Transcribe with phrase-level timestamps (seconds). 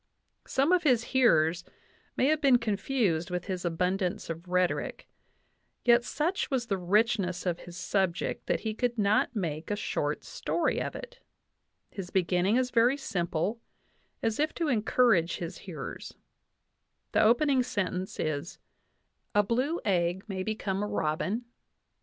[0.47, 1.63] Some of his hearers
[2.17, 5.07] may have been confused with his abundance of rhetoric;
[5.85, 10.23] yet such was the richness of his subject that he could not make a short
[10.23, 11.19] story of it.
[11.91, 13.61] His beginning is very simple,
[14.23, 16.15] as if to encourage his hearers;
[17.11, 18.57] the opening sentence is:
[19.35, 20.83] "A blue egg may become 73 NATIONAL ACADEMY BIOGRAPHICAL MEMOIRS VOL.
[20.83, 21.45] V11I a robin.